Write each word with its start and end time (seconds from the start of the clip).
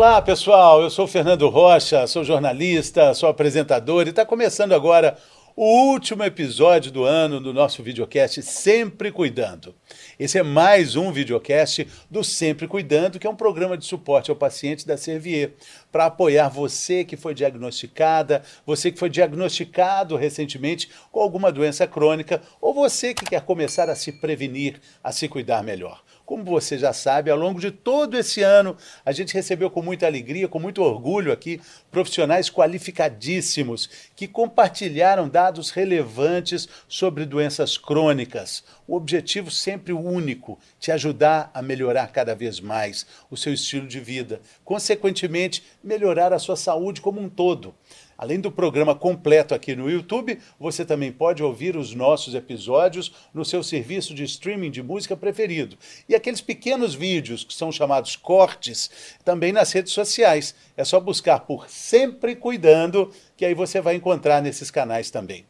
Olá, 0.00 0.22
pessoal. 0.22 0.80
Eu 0.80 0.88
sou 0.88 1.06
Fernando 1.06 1.46
Rocha, 1.50 2.06
sou 2.06 2.24
jornalista, 2.24 3.12
sou 3.12 3.28
apresentador 3.28 4.06
e 4.06 4.08
está 4.08 4.24
começando 4.24 4.72
agora 4.72 5.18
o 5.54 5.90
último 5.90 6.24
episódio 6.24 6.90
do 6.90 7.04
ano 7.04 7.38
do 7.38 7.52
nosso 7.52 7.82
videocast 7.82 8.40
Sempre 8.40 9.12
Cuidando. 9.12 9.74
Esse 10.18 10.38
é 10.38 10.42
mais 10.42 10.96
um 10.96 11.12
videocast 11.12 11.86
do 12.10 12.24
Sempre 12.24 12.66
Cuidando, 12.66 13.18
que 13.18 13.26
é 13.26 13.30
um 13.30 13.36
programa 13.36 13.76
de 13.76 13.84
suporte 13.84 14.30
ao 14.30 14.36
paciente 14.38 14.86
da 14.86 14.96
Servier, 14.96 15.52
para 15.92 16.06
apoiar 16.06 16.48
você 16.48 17.04
que 17.04 17.14
foi 17.14 17.34
diagnosticada, 17.34 18.42
você 18.64 18.90
que 18.90 18.98
foi 18.98 19.10
diagnosticado 19.10 20.16
recentemente 20.16 20.88
com 21.12 21.20
alguma 21.20 21.52
doença 21.52 21.86
crônica, 21.86 22.40
ou 22.58 22.72
você 22.72 23.12
que 23.12 23.26
quer 23.26 23.42
começar 23.42 23.90
a 23.90 23.94
se 23.94 24.12
prevenir, 24.12 24.80
a 25.04 25.12
se 25.12 25.28
cuidar 25.28 25.62
melhor. 25.62 26.00
Como 26.30 26.44
você 26.44 26.78
já 26.78 26.92
sabe, 26.92 27.28
ao 27.28 27.36
longo 27.36 27.58
de 27.58 27.72
todo 27.72 28.16
esse 28.16 28.40
ano, 28.40 28.76
a 29.04 29.10
gente 29.10 29.34
recebeu 29.34 29.68
com 29.68 29.82
muita 29.82 30.06
alegria, 30.06 30.46
com 30.46 30.60
muito 30.60 30.80
orgulho 30.80 31.32
aqui, 31.32 31.60
profissionais 31.90 32.48
qualificadíssimos 32.48 33.90
que 34.14 34.28
compartilharam 34.28 35.28
dados 35.28 35.70
relevantes 35.70 36.68
sobre 36.86 37.26
doenças 37.26 37.76
crônicas. 37.76 38.62
O 38.86 38.94
objetivo 38.94 39.50
sempre 39.50 39.92
único, 39.92 40.56
te 40.78 40.92
ajudar 40.92 41.50
a 41.52 41.60
melhorar 41.60 42.12
cada 42.12 42.32
vez 42.32 42.60
mais 42.60 43.04
o 43.28 43.36
seu 43.36 43.52
estilo 43.52 43.88
de 43.88 43.98
vida, 43.98 44.40
consequentemente, 44.64 45.64
melhorar 45.82 46.32
a 46.32 46.38
sua 46.38 46.54
saúde 46.54 47.00
como 47.00 47.20
um 47.20 47.28
todo. 47.28 47.74
Além 48.20 48.38
do 48.38 48.52
programa 48.52 48.94
completo 48.94 49.54
aqui 49.54 49.74
no 49.74 49.90
YouTube, 49.90 50.38
você 50.58 50.84
também 50.84 51.10
pode 51.10 51.42
ouvir 51.42 51.74
os 51.74 51.94
nossos 51.94 52.34
episódios 52.34 53.10
no 53.32 53.46
seu 53.46 53.62
serviço 53.62 54.12
de 54.12 54.24
streaming 54.24 54.70
de 54.70 54.82
música 54.82 55.16
preferido. 55.16 55.78
E 56.06 56.14
aqueles 56.14 56.42
pequenos 56.42 56.94
vídeos 56.94 57.44
que 57.44 57.54
são 57.54 57.72
chamados 57.72 58.16
cortes 58.16 58.90
também 59.24 59.52
nas 59.52 59.72
redes 59.72 59.94
sociais. 59.94 60.54
É 60.76 60.84
só 60.84 61.00
buscar 61.00 61.40
por 61.40 61.70
Sempre 61.70 62.36
Cuidando, 62.36 63.10
que 63.40 63.46
aí 63.46 63.54
você 63.54 63.80
vai 63.80 63.94
encontrar 63.94 64.42
nesses 64.42 64.70
canais 64.70 65.10
também. 65.10 65.46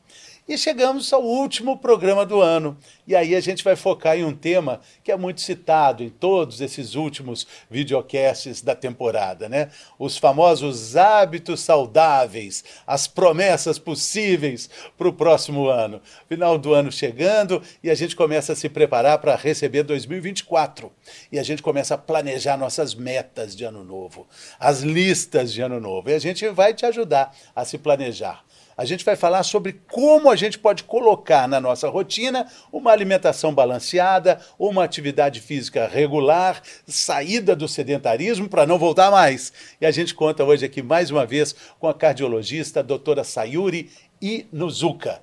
E 0.50 0.58
chegamos 0.58 1.12
ao 1.12 1.22
último 1.22 1.78
programa 1.78 2.26
do 2.26 2.40
ano. 2.40 2.76
E 3.06 3.14
aí 3.14 3.36
a 3.36 3.40
gente 3.40 3.62
vai 3.62 3.76
focar 3.76 4.18
em 4.18 4.24
um 4.24 4.34
tema 4.34 4.80
que 5.04 5.12
é 5.12 5.16
muito 5.16 5.40
citado 5.40 6.02
em 6.02 6.08
todos 6.08 6.60
esses 6.60 6.96
últimos 6.96 7.46
videocasts 7.70 8.60
da 8.60 8.74
temporada, 8.74 9.48
né? 9.48 9.70
Os 9.96 10.18
famosos 10.18 10.96
hábitos 10.96 11.60
saudáveis, 11.60 12.64
as 12.84 13.06
promessas 13.06 13.78
possíveis 13.78 14.68
para 14.98 15.08
o 15.08 15.12
próximo 15.12 15.68
ano. 15.68 16.02
Final 16.28 16.58
do 16.58 16.74
ano 16.74 16.90
chegando 16.90 17.62
e 17.80 17.88
a 17.88 17.94
gente 17.94 18.16
começa 18.16 18.52
a 18.52 18.56
se 18.56 18.68
preparar 18.68 19.18
para 19.18 19.36
receber 19.36 19.84
2024. 19.84 20.90
E 21.30 21.38
a 21.38 21.44
gente 21.44 21.62
começa 21.62 21.94
a 21.94 21.98
planejar 21.98 22.56
nossas 22.56 22.92
metas 22.92 23.54
de 23.54 23.64
ano 23.64 23.84
novo, 23.84 24.26
as 24.58 24.80
listas 24.80 25.52
de 25.52 25.60
ano 25.60 25.78
novo. 25.78 26.10
E 26.10 26.14
a 26.14 26.18
gente 26.18 26.48
vai 26.48 26.74
te 26.74 26.84
ajudar 26.86 27.32
a 27.54 27.64
se 27.64 27.78
planejar 27.80 28.44
a 28.80 28.84
gente 28.86 29.04
vai 29.04 29.14
falar 29.14 29.42
sobre 29.42 29.74
como 29.92 30.30
a 30.30 30.36
gente 30.36 30.58
pode 30.58 30.84
colocar 30.84 31.46
na 31.46 31.60
nossa 31.60 31.86
rotina 31.86 32.46
uma 32.72 32.90
alimentação 32.90 33.54
balanceada, 33.54 34.40
uma 34.58 34.82
atividade 34.82 35.38
física 35.38 35.86
regular, 35.86 36.62
saída 36.86 37.54
do 37.54 37.68
sedentarismo 37.68 38.48
para 38.48 38.64
não 38.64 38.78
voltar 38.78 39.10
mais. 39.10 39.52
E 39.82 39.84
a 39.84 39.90
gente 39.90 40.14
conta 40.14 40.44
hoje 40.44 40.64
aqui 40.64 40.82
mais 40.82 41.10
uma 41.10 41.26
vez 41.26 41.54
com 41.78 41.88
a 41.88 41.92
cardiologista 41.92 42.80
a 42.80 42.82
doutora 42.82 43.22
Sayuri 43.22 43.90
Inuzuka. 44.18 45.20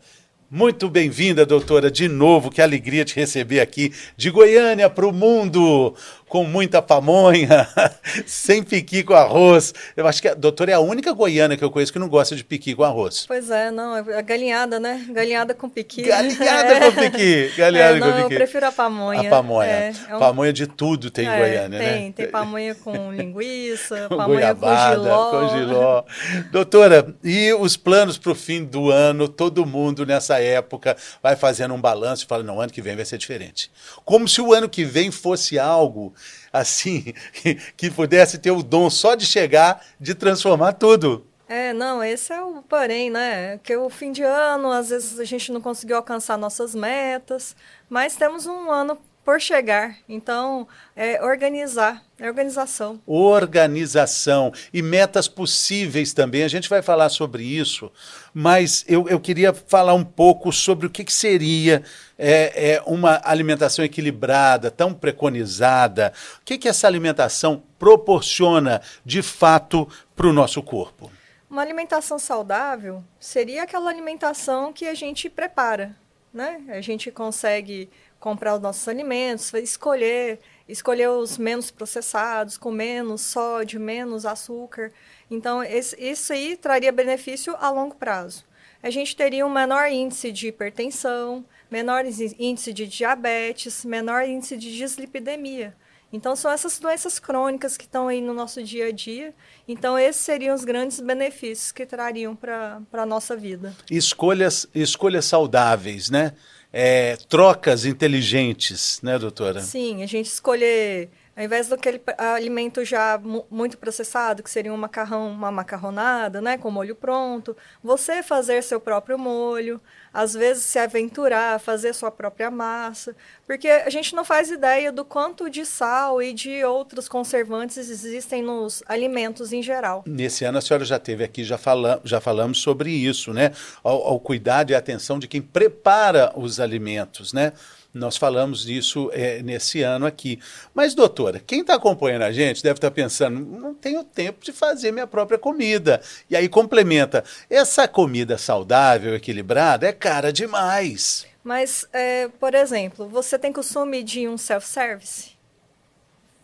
Muito 0.50 0.90
bem-vinda, 0.90 1.45
doutora, 1.45 1.92
de 1.92 2.08
novo. 2.08 2.50
Que 2.50 2.62
alegria 2.62 3.03
te 3.03 3.14
receber 3.17 3.59
aqui 3.59 3.92
de 4.16 4.30
Goiânia 4.30 4.89
para 4.89 5.06
o 5.06 5.12
mundo 5.12 5.94
com 6.28 6.44
muita 6.44 6.81
pamonha, 6.81 7.67
sem 8.26 8.61
piqui 8.61 9.04
com 9.04 9.14
arroz. 9.14 9.73
Eu 9.95 10.05
acho 10.08 10.21
que 10.21 10.27
a 10.27 10.33
doutora 10.33 10.71
é 10.71 10.73
a 10.73 10.80
única 10.80 11.14
goiana 11.14 11.55
que 11.55 11.64
eu 11.64 11.71
conheço 11.71 11.94
que 11.94 11.99
não 11.99 12.10
gosta 12.10 12.36
de 12.36 12.44
piqui 12.44 12.76
com 12.76 12.83
arroz. 12.83 13.26
Pois 13.26 13.49
é, 13.49 13.71
não, 13.71 13.95
é 13.95 14.17
a 14.17 14.21
galinhada, 14.21 14.80
né? 14.80 15.05
Galinhada 15.10 15.54
com 15.54 15.70
piqui. 15.70 16.04
Galinhada 16.04 16.73
é. 16.73 16.80
com 16.80 17.02
piqui, 17.02 17.52
galinhada 17.58 17.98
é, 17.98 18.00
não, 18.00 18.08
com 18.08 18.17
piqui. 18.23 18.33
eu 18.33 18.38
prefiro 18.38 18.66
a 18.66 18.71
pamonha. 18.71 19.21
A 19.21 19.30
pamonha. 19.30 19.70
É, 19.70 19.94
é 20.10 20.16
um... 20.16 20.20
Pamonha 20.20 20.52
de 20.52 20.67
tudo 20.67 21.10
tem 21.10 21.26
em 21.26 21.30
é, 21.30 21.38
Goiânia, 21.38 21.80
tem, 21.80 22.05
né? 22.08 22.14
Tem, 22.16 22.27
pamonha 22.27 22.76
com 22.76 23.11
linguiça, 23.14 24.08
com 24.10 24.17
pamonha 24.17 24.54
goiabada, 24.54 24.98
com 24.98 25.04
giló. 25.04 25.32
com 25.32 25.58
giló. 25.58 26.04
Doutora, 26.52 27.16
e 27.23 27.54
os 27.54 27.77
planos 27.77 28.17
para 28.17 28.32
o 28.33 28.36
fim 28.36 28.66
do 28.66 28.92
ano? 28.92 29.30
Todo 29.30 29.66
mundo 29.66 30.05
nessa 30.05 30.36
época 30.39 30.95
vai 31.21 31.36
fazendo 31.36 31.73
um 31.73 31.81
balanço 31.81 32.23
e 32.23 32.27
fala, 32.27 32.43
não, 32.43 32.59
ano 32.59 32.71
que 32.71 32.81
vem 32.81 32.95
vai 32.95 33.05
ser 33.05 33.17
diferente. 33.17 33.71
Como 34.05 34.27
se 34.27 34.42
o 34.42 34.53
ano 34.53 34.70
que 34.70 34.83
vem 34.83 35.11
fosse 35.11 35.58
algo 35.59 36.14
assim, 36.52 37.14
que 37.75 37.89
pudesse 37.92 38.37
ter 38.37 38.52
o 38.52 38.64
dom 38.64 38.89
só 38.89 39.15
de 39.15 39.26
chegar, 39.26 39.86
de 39.99 40.15
transformar 40.15 40.73
tudo. 40.73 41.26
É, 41.49 41.71
não, 41.71 42.03
esse 42.03 42.33
é 42.33 42.42
o 42.42 42.61
porém, 42.61 43.09
né? 43.09 43.58
Que 43.59 43.76
o 43.77 43.89
fim 43.89 44.11
de 44.11 44.21
ano, 44.21 44.70
às 44.70 44.89
vezes 44.89 45.17
a 45.17 45.23
gente 45.23 45.52
não 45.52 45.61
conseguiu 45.61 45.95
alcançar 45.95 46.37
nossas 46.37 46.76
metas, 46.76 47.55
mas 47.89 48.17
temos 48.17 48.45
um 48.45 48.70
ano 48.70 48.97
por 49.27 49.42
chegar. 49.42 49.98
Então, 50.08 50.65
é 50.95 51.21
organizar, 51.21 52.02
é 52.17 52.30
organização. 52.30 53.02
Organização 53.05 54.54
e 54.73 54.82
metas 54.82 55.27
possíveis 55.27 56.14
também. 56.14 56.43
A 56.43 56.48
gente 56.48 56.70
vai 56.70 56.82
falar 56.82 57.10
sobre 57.10 57.43
isso, 57.43 57.92
mas 58.33 58.86
eu, 58.88 59.05
eu 59.10 59.20
queria 59.20 59.54
falar 59.54 59.93
um 59.95 60.04
pouco 60.05 60.54
sobre 60.54 60.88
o 60.88 60.89
que, 60.89 61.04
que 61.04 61.11
seria 61.11 61.83
é, 62.17 62.76
é, 62.76 62.83
uma 62.86 63.20
alimentação 63.21 63.83
equilibrada, 63.83 64.71
tão 64.71 64.93
preconizada. 64.93 66.14
O 66.39 66.45
que, 66.45 66.58
que 66.58 66.70
essa 66.70 66.88
alimentação 66.88 67.61
proporciona 67.77 68.82
de 69.04 69.21
fato 69.21 69.89
para 70.15 70.27
o 70.27 70.32
nosso 70.32 70.64
corpo? 70.64 71.11
Uma 71.49 71.64
alimentação 71.64 72.17
saudável 72.17 73.04
seria 73.20 73.64
aquela 73.64 73.89
alimentação 73.89 74.71
que 74.71 74.88
a 74.88 74.94
gente 74.94 75.30
prepara, 75.30 75.98
né? 76.33 76.61
A 76.70 76.80
gente 76.80 77.11
consegue 77.11 77.89
comprar 78.20 78.55
os 78.55 78.61
nossos 78.61 78.88
alimentos, 78.88 79.54
escolher, 79.54 80.39
escolher 80.67 81.10
os 81.10 81.38
menos 81.38 81.72
processados, 81.72 82.58
com 82.58 82.72
menos 82.72 83.22
sódio, 83.22 83.80
menos 83.80 84.26
açúcar. 84.26 84.92
Então, 85.30 85.64
esse, 85.64 85.95
isso 86.02 86.33
aí 86.33 86.58
traria 86.58 86.92
benefício 86.92 87.56
a 87.60 87.70
longo 87.70 87.95
prazo. 87.95 88.45
A 88.82 88.89
gente 88.89 89.16
teria 89.16 89.45
um 89.45 89.50
menor 89.50 89.89
índice 89.89 90.32
de 90.32 90.48
hipertensão, 90.48 91.44
menor 91.70 92.06
índice 92.39 92.72
de 92.72 92.88
diabetes, 92.88 93.83
menor 93.83 94.23
índice 94.27 94.56
de 94.56 94.76
dislipidemia. 94.76 95.76
Então, 96.12 96.36
são 96.36 96.50
essas 96.50 96.80
doenças 96.80 97.20
crônicas 97.20 97.76
que 97.76 97.84
estão 97.84 98.08
aí 98.08 98.22
no 98.22 98.34
nosso 98.34 98.64
dia 98.64 98.88
a 98.88 98.92
dia. 98.92 99.34
Então, 99.68 100.00
esses 100.00 100.22
seriam 100.22 100.56
os 100.56 100.64
grandes 100.64 101.00
benefícios 101.00 101.72
que 101.72 101.86
trariam 101.86 102.36
para 102.36 102.82
a 102.94 103.06
nossa 103.06 103.36
vida. 103.36 103.76
Escolhas, 103.92 104.68
escolhas 104.73 105.26
saudáveis, 105.26 106.10
né? 106.10 106.34
é, 106.72 107.18
trocas 107.30 107.86
inteligentes, 107.86 109.00
né, 109.02 109.18
doutora? 109.18 109.62
Sim, 109.62 110.04
a 110.04 110.06
gente 110.06 110.28
escolher, 110.28 111.10
ao 111.37 111.43
invés 111.43 111.67
daquele 111.67 112.02
alimento 112.17 112.83
já 112.83 113.21
muito 113.52 113.77
processado, 113.77 114.42
que 114.42 114.49
seria 114.49 114.73
um 114.73 114.77
macarrão, 114.77 115.30
uma 115.30 115.52
macarronada, 115.52 116.42
né, 116.42 116.58
com 116.58 116.71
molho 116.71 116.95
pronto, 116.95 117.55
você 117.83 118.23
fazer 118.23 118.64
seu 118.64 118.80
próprio 118.80 119.20
molho, 119.20 119.80
às 120.11 120.33
vezes 120.33 120.64
se 120.64 120.80
aventurar, 120.80 121.59
fazer 121.59 121.93
sua 121.93 122.09
própria 122.09 122.49
massa, 122.49 123.15
porque 123.45 123.67
a 123.67 123.89
gente 123.92 124.15
não 124.15 124.26
faz 124.26 124.49
ideia 124.49 124.92
do 124.92 125.05
quanto 125.05 125.47
de 125.47 125.64
sal 125.64 126.23
e 126.23 126.33
de 126.33 126.64
outros 126.64 127.08
conservantes 127.08 127.77
existem 127.77 128.42
nos 128.42 128.81
alimentos 128.88 129.53
em 129.53 129.62
geral. 129.62 130.03
Nesse 130.07 130.44
ano 130.44 130.57
a 130.57 130.62
senhora 130.62 130.86
já 130.86 130.97
teve 130.97 131.24
aqui, 131.24 131.44
já, 131.44 131.57
fala, 131.59 132.01
já 132.03 132.19
falamos 132.19 132.59
sobre 132.59 132.89
isso, 132.89 133.31
né? 133.31 133.51
Ao, 133.83 134.01
ao 134.07 134.19
cuidado 134.19 134.71
e 134.71 134.75
atenção 134.75 135.19
de 135.19 135.27
quem 135.27 135.44
prepara 135.44 136.33
os 136.35 136.59
alimentos, 136.59 137.31
né? 137.31 137.53
Nós 137.97 138.17
falamos 138.17 138.63
disso 138.63 139.09
é, 139.13 139.41
nesse 139.41 139.81
ano 139.81 140.05
aqui. 140.05 140.39
Mas, 140.73 140.94
doutora, 140.94 141.41
quem 141.45 141.61
está 141.61 141.75
acompanhando 141.75 142.23
a 142.23 142.31
gente 142.31 142.63
deve 142.63 142.77
estar 142.77 142.89
tá 142.89 142.95
pensando: 142.95 143.39
não 143.39 143.73
tenho 143.73 144.03
tempo 144.03 144.44
de 144.44 144.51
fazer 144.51 144.91
minha 144.91 145.07
própria 145.07 145.38
comida. 145.38 146.01
E 146.29 146.35
aí 146.35 146.47
complementa: 146.47 147.23
essa 147.49 147.88
comida 147.88 148.38
saudável, 148.38 149.15
equilibrada, 149.15 149.88
é 149.88 149.91
cara 149.91 150.31
demais. 150.31 151.25
Mas, 151.44 151.88
é, 151.94 152.27
por 152.27 152.53
exemplo, 152.53 153.07
você 153.07 153.39
tem 153.39 153.53
costume 153.53 154.03
de 154.03 154.27
um 154.27 154.38
self-service? 154.38 155.37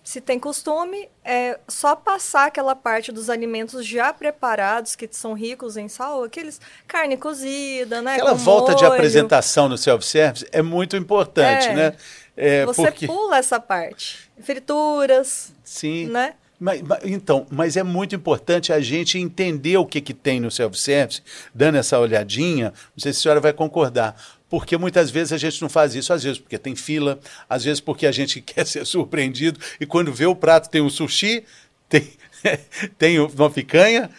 Se 0.04 0.20
tem 0.20 0.38
costume, 0.38 1.10
é 1.24 1.58
só 1.68 1.96
passar 1.96 2.48
aquela 2.48 2.76
parte 2.76 3.12
dos 3.12 3.30
alimentos 3.30 3.86
já 3.86 4.12
preparados, 4.12 4.96
que 4.96 5.08
são 5.10 5.34
ricos 5.34 5.78
em 5.78 5.88
sal, 5.88 6.24
aqueles 6.24 6.60
carne 6.86 7.16
cozida, 7.16 8.02
né? 8.02 8.16
Aquela 8.16 8.34
volta 8.34 8.74
molho. 8.74 8.78
de 8.78 8.86
apresentação 8.86 9.70
no 9.70 9.78
self-service 9.78 10.46
é 10.52 10.62
muito 10.62 10.98
importante, 10.98 11.68
é, 11.68 11.74
né? 11.74 11.96
É, 12.36 12.66
você 12.66 12.84
porque... 12.84 13.08
pula 13.08 13.38
essa 13.38 13.60
parte. 13.60 14.30
Frituras, 14.42 15.54
Sim. 15.64 16.08
né? 16.08 16.34
Mas, 16.60 16.82
então, 17.04 17.46
mas 17.50 17.76
é 17.76 17.84
muito 17.84 18.16
importante 18.16 18.72
a 18.72 18.80
gente 18.80 19.18
entender 19.18 19.78
o 19.78 19.86
que, 19.86 20.00
que 20.00 20.14
tem 20.14 20.40
no 20.40 20.50
self-service, 20.50 21.22
dando 21.54 21.78
essa 21.78 22.00
olhadinha, 22.00 22.74
não 22.96 23.02
sei 23.02 23.12
se 23.12 23.20
a 23.20 23.22
senhora 23.22 23.42
vai 23.42 23.52
concordar, 23.52 24.16
porque 24.54 24.78
muitas 24.78 25.10
vezes 25.10 25.34
a 25.34 25.38
gente 25.38 25.60
não 25.64 25.68
faz 25.68 25.96
isso, 25.96 26.14
às 26.14 26.22
vezes 26.22 26.38
porque 26.38 26.60
tem 26.60 26.76
fila, 26.76 27.20
às 27.50 27.64
vezes 27.64 27.80
porque 27.80 28.06
a 28.06 28.12
gente 28.12 28.38
quer 28.46 28.68
ser 28.68 28.86
surpreendido 28.86 29.60
e 29.80 29.86
quando 29.88 30.14
vê 30.14 30.28
o 30.28 30.36
prato 30.36 30.70
tem 30.70 30.80
um 30.80 30.92
sushi, 30.92 31.44
tem, 31.90 32.14
tem 32.96 33.20
uma 33.20 33.50
picanha, 33.50 34.12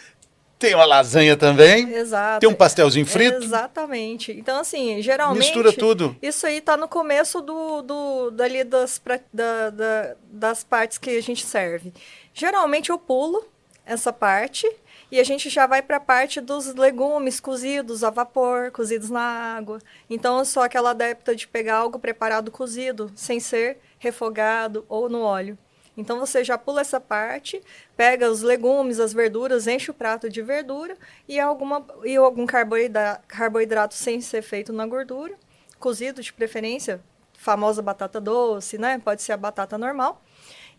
tem 0.58 0.74
uma 0.74 0.86
lasanha 0.86 1.36
também. 1.36 1.88
Exato. 1.88 2.40
Tem 2.40 2.48
um 2.48 2.54
pastelzinho 2.54 3.06
frito. 3.06 3.44
Exatamente. 3.44 4.32
Então, 4.32 4.58
assim, 4.58 5.00
geralmente. 5.00 5.44
Mistura 5.44 5.72
tudo. 5.72 6.16
Isso 6.20 6.44
aí 6.48 6.60
tá 6.60 6.76
no 6.76 6.88
começo 6.88 7.40
do, 7.40 7.82
do, 7.82 8.30
dali 8.32 8.64
das, 8.64 9.00
da, 9.32 9.70
da, 9.70 10.16
das 10.32 10.64
partes 10.64 10.98
que 10.98 11.10
a 11.10 11.22
gente 11.22 11.46
serve. 11.46 11.92
Geralmente 12.32 12.90
eu 12.90 12.98
pulo 12.98 13.46
essa 13.86 14.12
parte 14.12 14.68
e 15.14 15.20
a 15.20 15.22
gente 15.22 15.48
já 15.48 15.64
vai 15.64 15.80
para 15.80 15.98
a 15.98 16.00
parte 16.00 16.40
dos 16.40 16.74
legumes 16.74 17.38
cozidos 17.38 18.02
a 18.02 18.10
vapor, 18.10 18.72
cozidos 18.72 19.10
na 19.10 19.20
água. 19.20 19.78
Então 20.10 20.40
eu 20.40 20.44
sou 20.44 20.60
aquela 20.60 20.90
adepta 20.90 21.36
de 21.36 21.46
pegar 21.46 21.76
algo 21.76 22.00
preparado 22.00 22.50
cozido, 22.50 23.12
sem 23.14 23.38
ser 23.38 23.78
refogado 23.96 24.84
ou 24.88 25.08
no 25.08 25.20
óleo. 25.20 25.56
Então 25.96 26.18
você 26.18 26.42
já 26.42 26.58
pula 26.58 26.80
essa 26.80 26.98
parte, 26.98 27.62
pega 27.96 28.28
os 28.28 28.42
legumes, 28.42 28.98
as 28.98 29.12
verduras, 29.12 29.68
enche 29.68 29.88
o 29.88 29.94
prato 29.94 30.28
de 30.28 30.42
verdura 30.42 30.96
e 31.28 31.38
alguma 31.38 31.86
e 32.02 32.16
algum 32.16 32.44
carboidrato, 32.44 33.22
carboidrato 33.28 33.94
sem 33.94 34.20
ser 34.20 34.42
feito 34.42 34.72
na 34.72 34.84
gordura, 34.84 35.36
cozido 35.78 36.22
de 36.22 36.32
preferência, 36.32 37.00
famosa 37.34 37.80
batata 37.80 38.20
doce, 38.20 38.78
né? 38.78 38.98
Pode 38.98 39.22
ser 39.22 39.30
a 39.30 39.36
batata 39.36 39.78
normal. 39.78 40.20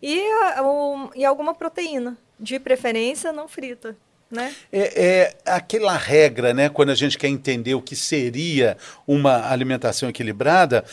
E, 0.02 0.20
um, 0.62 1.08
e 1.14 1.24
alguma 1.24 1.54
proteína, 1.54 2.18
de 2.38 2.60
preferência 2.60 3.32
não 3.32 3.48
frita. 3.48 3.96
Né? 4.30 4.54
É, 4.72 5.04
é, 5.04 5.36
aquela 5.46 5.96
regra, 5.96 6.52
né? 6.52 6.68
Quando 6.68 6.90
a 6.90 6.94
gente 6.94 7.16
quer 7.16 7.28
entender 7.28 7.74
o 7.74 7.82
que 7.82 7.94
seria 7.94 8.76
uma 9.06 9.48
alimentação 9.50 10.08
equilibrada, 10.08 10.84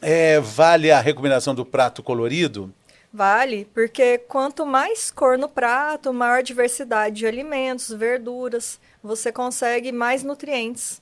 é, 0.00 0.38
vale 0.38 0.90
a 0.90 1.00
recomendação 1.00 1.54
do 1.54 1.64
prato 1.64 2.02
colorido? 2.02 2.72
Vale, 3.12 3.66
porque 3.74 4.18
quanto 4.18 4.66
mais 4.66 5.10
cor 5.10 5.38
no 5.38 5.48
prato, 5.48 6.12
maior 6.12 6.42
diversidade 6.42 7.16
de 7.16 7.26
alimentos, 7.26 7.88
verduras, 7.88 8.78
você 9.02 9.32
consegue 9.32 9.90
mais 9.90 10.22
nutrientes 10.22 11.00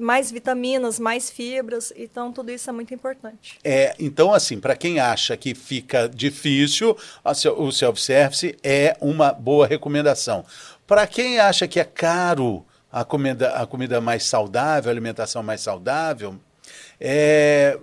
mais 0.00 0.30
vitaminas, 0.30 0.98
mais 0.98 1.30
fibras, 1.30 1.92
então 1.96 2.32
tudo 2.32 2.50
isso 2.50 2.68
é 2.68 2.72
muito 2.72 2.92
importante. 2.92 3.58
É, 3.64 3.94
então 3.98 4.32
assim, 4.32 4.60
para 4.60 4.76
quem 4.76 5.00
acha 5.00 5.36
que 5.36 5.54
fica 5.54 6.08
difícil, 6.08 6.96
o 7.56 7.72
self-service 7.72 8.56
é 8.62 8.96
uma 9.00 9.32
boa 9.32 9.66
recomendação. 9.66 10.44
Para 10.86 11.06
quem 11.06 11.40
acha 11.40 11.66
que 11.66 11.80
é 11.80 11.84
caro 11.84 12.64
a 12.92 13.04
comida, 13.04 13.50
a 13.50 13.66
comida 13.66 14.00
mais 14.00 14.24
saudável, 14.24 14.90
a 14.90 14.92
alimentação 14.92 15.42
mais 15.42 15.60
saudável, 15.60 16.36
é, 17.00 17.78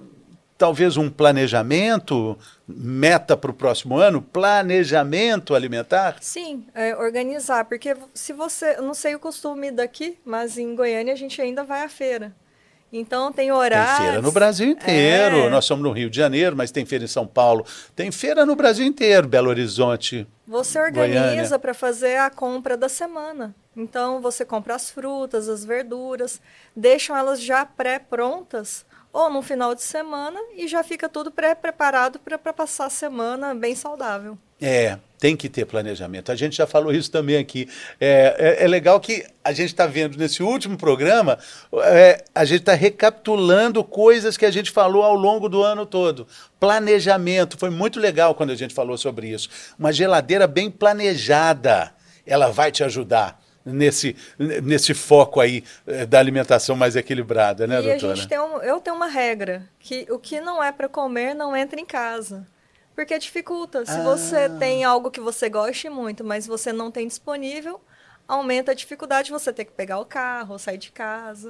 talvez 0.63 0.95
um 0.95 1.09
planejamento, 1.09 2.37
meta 2.65 3.35
para 3.35 3.51
o 3.51 3.53
próximo 3.53 3.97
ano, 3.97 4.21
planejamento 4.21 5.53
alimentar? 5.53 6.15
Sim, 6.21 6.65
é, 6.73 6.95
organizar, 6.95 7.65
porque 7.65 7.93
se 8.13 8.31
você, 8.31 8.77
não 8.77 8.93
sei 8.93 9.13
o 9.13 9.19
costume 9.19 9.71
daqui, 9.71 10.17
mas 10.23 10.57
em 10.57 10.73
Goiânia 10.73 11.11
a 11.11 11.17
gente 11.17 11.41
ainda 11.41 11.65
vai 11.65 11.83
à 11.83 11.89
feira. 11.89 12.33
Então 12.93 13.33
tem 13.33 13.51
horários. 13.51 13.97
Tem 13.97 14.05
feira 14.05 14.21
no 14.21 14.31
Brasil 14.31 14.69
inteiro. 14.69 15.35
É. 15.35 15.49
Nós 15.49 15.65
somos 15.65 15.83
no 15.83 15.91
Rio 15.91 16.09
de 16.09 16.15
Janeiro, 16.15 16.55
mas 16.55 16.71
tem 16.71 16.85
feira 16.85 17.03
em 17.03 17.07
São 17.07 17.27
Paulo. 17.27 17.65
Tem 17.93 18.09
feira 18.09 18.45
no 18.45 18.55
Brasil 18.55 18.85
inteiro, 18.85 19.27
Belo 19.27 19.49
Horizonte. 19.49 20.25
Você 20.47 20.79
organiza 20.79 21.59
para 21.59 21.73
fazer 21.73 22.19
a 22.19 22.29
compra 22.29 22.77
da 22.77 22.87
semana. 22.87 23.53
Então 23.75 24.21
você 24.21 24.45
compra 24.45 24.75
as 24.75 24.89
frutas, 24.89 25.49
as 25.49 25.65
verduras, 25.65 26.39
deixam 26.73 27.17
elas 27.17 27.41
já 27.41 27.65
pré-prontas 27.65 28.85
ou 29.13 29.29
no 29.29 29.43
final 29.43 29.75
de 29.75 29.83
semana 29.83 30.39
e 30.57 30.67
já 30.67 30.83
fica 30.83 31.07
tudo 31.07 31.31
pré-preparado 31.31 32.19
para 32.19 32.51
passar 32.51 32.87
a 32.87 32.89
semana 32.89 33.53
bem 33.53 33.75
saudável. 33.75 34.35
É, 34.59 34.97
tem 35.19 35.35
que 35.35 35.49
ter 35.49 35.65
planejamento. 35.65 36.31
A 36.31 36.35
gente 36.35 36.55
já 36.55 36.65
falou 36.65 36.91
isso 36.91 37.11
também 37.11 37.37
aqui. 37.37 37.69
É, 37.99 38.57
é, 38.59 38.63
é 38.63 38.67
legal 38.67 38.99
que 38.99 39.25
a 39.43 39.51
gente 39.51 39.67
está 39.67 39.85
vendo 39.85 40.17
nesse 40.17 40.41
último 40.41 40.77
programa, 40.77 41.37
é, 41.83 42.23
a 42.33 42.45
gente 42.45 42.61
está 42.61 42.73
recapitulando 42.73 43.83
coisas 43.83 44.37
que 44.37 44.45
a 44.45 44.51
gente 44.51 44.71
falou 44.71 45.03
ao 45.03 45.15
longo 45.15 45.47
do 45.47 45.61
ano 45.61 45.85
todo. 45.85 46.25
Planejamento, 46.59 47.57
foi 47.57 47.69
muito 47.69 47.99
legal 47.99 48.33
quando 48.33 48.51
a 48.51 48.55
gente 48.55 48.73
falou 48.73 48.97
sobre 48.97 49.27
isso. 49.27 49.49
Uma 49.77 49.91
geladeira 49.91 50.47
bem 50.47 50.71
planejada, 50.71 51.93
ela 52.25 52.49
vai 52.49 52.71
te 52.71 52.83
ajudar 52.83 53.42
nesse, 53.65 54.15
nesse 54.37 54.93
foco 54.93 55.39
aí 55.39 55.63
eh, 55.87 56.05
da 56.05 56.19
alimentação 56.19 56.75
mais 56.75 56.95
equilibrada, 56.95 57.65
né, 57.65 57.79
e 57.79 57.83
doutora? 57.83 58.13
A 58.13 58.15
gente 58.15 58.27
tem 58.27 58.39
um, 58.39 58.57
eu 58.61 58.79
tenho 58.79 58.95
uma 58.95 59.07
regra, 59.07 59.67
que 59.79 60.05
o 60.09 60.19
que 60.19 60.41
não 60.41 60.63
é 60.63 60.71
para 60.71 60.89
comer 60.89 61.33
não 61.33 61.55
entra 61.55 61.79
em 61.79 61.85
casa. 61.85 62.45
Porque 62.95 63.17
dificulta. 63.17 63.85
Se 63.85 63.97
ah. 63.97 64.03
você 64.03 64.49
tem 64.49 64.83
algo 64.83 65.09
que 65.09 65.19
você 65.19 65.49
goste 65.49 65.89
muito, 65.89 66.23
mas 66.23 66.45
você 66.45 66.71
não 66.71 66.91
tem 66.91 67.07
disponível, 67.07 67.81
aumenta 68.27 68.71
a 68.71 68.75
dificuldade 68.75 69.27
de 69.27 69.31
você 69.31 69.51
ter 69.51 69.65
que 69.65 69.71
pegar 69.71 69.99
o 69.99 70.05
carro, 70.05 70.59
sair 70.59 70.77
de 70.77 70.91
casa. 70.91 71.49